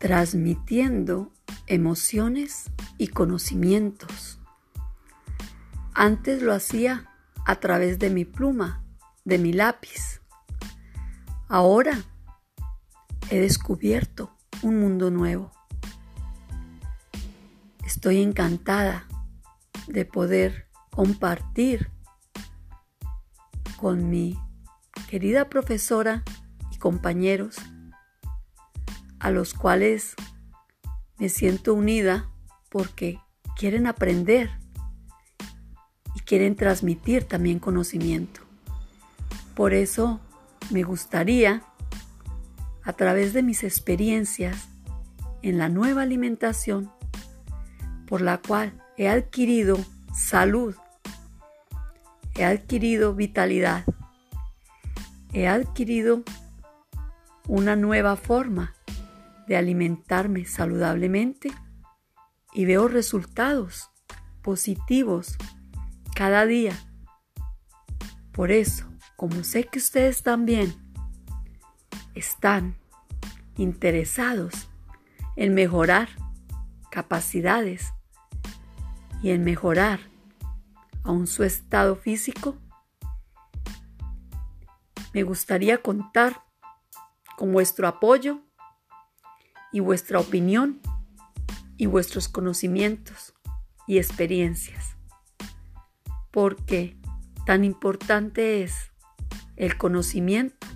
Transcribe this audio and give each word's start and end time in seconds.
transmitiendo 0.00 1.30
emociones 1.66 2.70
y 2.96 3.08
conocimientos. 3.08 4.40
Antes 5.94 6.40
lo 6.42 6.54
hacía 6.54 7.10
a 7.44 7.56
través 7.56 7.98
de 7.98 8.08
mi 8.08 8.24
pluma, 8.24 8.82
de 9.26 9.36
mi 9.36 9.52
lápiz. 9.52 10.22
Ahora 11.48 12.02
he 13.28 13.40
descubierto 13.40 14.34
un 14.62 14.80
mundo 14.80 15.10
nuevo. 15.10 15.52
Estoy 17.84 18.22
encantada 18.22 19.06
de 19.86 20.06
poder 20.06 20.70
compartir 20.90 21.90
con 23.76 24.08
mi 24.08 24.38
querida 25.10 25.50
profesora 25.50 26.24
y 26.72 26.78
compañeros 26.78 27.58
a 29.20 29.30
los 29.30 29.54
cuales 29.54 30.14
me 31.18 31.28
siento 31.28 31.74
unida 31.74 32.30
porque 32.70 33.20
quieren 33.56 33.86
aprender 33.86 34.50
y 36.14 36.20
quieren 36.20 36.56
transmitir 36.56 37.24
también 37.24 37.58
conocimiento. 37.58 38.40
Por 39.54 39.74
eso 39.74 40.20
me 40.70 40.82
gustaría, 40.82 41.62
a 42.82 42.92
través 42.94 43.34
de 43.34 43.42
mis 43.42 43.62
experiencias 43.62 44.68
en 45.42 45.58
la 45.58 45.68
nueva 45.68 46.02
alimentación, 46.02 46.90
por 48.06 48.22
la 48.22 48.38
cual 48.38 48.82
he 48.96 49.08
adquirido 49.08 49.78
salud, 50.14 50.74
he 52.34 52.44
adquirido 52.44 53.14
vitalidad, 53.14 53.84
he 55.34 55.46
adquirido 55.46 56.22
una 57.46 57.76
nueva 57.76 58.16
forma 58.16 58.74
de 59.50 59.56
alimentarme 59.56 60.44
saludablemente 60.44 61.50
y 62.52 62.66
veo 62.66 62.86
resultados 62.86 63.90
positivos 64.42 65.36
cada 66.14 66.46
día. 66.46 66.72
Por 68.30 68.52
eso, 68.52 68.86
como 69.16 69.42
sé 69.42 69.64
que 69.64 69.80
ustedes 69.80 70.22
también 70.22 70.72
están 72.14 72.76
interesados 73.56 74.70
en 75.34 75.52
mejorar 75.52 76.08
capacidades 76.88 77.92
y 79.20 79.30
en 79.30 79.42
mejorar 79.42 79.98
aún 81.02 81.26
su 81.26 81.42
estado 81.42 81.96
físico, 81.96 82.56
me 85.12 85.24
gustaría 85.24 85.82
contar 85.82 86.44
con 87.36 87.50
vuestro 87.50 87.88
apoyo 87.88 88.44
y 89.72 89.80
vuestra 89.80 90.18
opinión 90.18 90.80
y 91.76 91.86
vuestros 91.86 92.28
conocimientos 92.28 93.34
y 93.86 93.98
experiencias. 93.98 94.96
Porque 96.30 96.96
tan 97.46 97.64
importante 97.64 98.62
es 98.62 98.92
el 99.56 99.76
conocimiento 99.76 100.66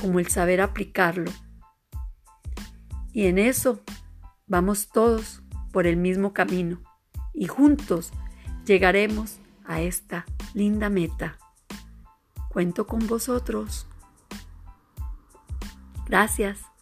como 0.00 0.18
el 0.18 0.28
saber 0.28 0.60
aplicarlo. 0.60 1.30
Y 3.12 3.26
en 3.26 3.38
eso 3.38 3.82
vamos 4.46 4.88
todos 4.88 5.42
por 5.72 5.86
el 5.86 5.96
mismo 5.96 6.32
camino 6.32 6.82
y 7.32 7.46
juntos 7.46 8.12
llegaremos 8.64 9.38
a 9.64 9.80
esta 9.80 10.24
linda 10.52 10.88
meta. 10.88 11.38
Cuento 12.48 12.86
con 12.86 13.06
vosotros. 13.06 13.86
Gracias. 16.06 16.73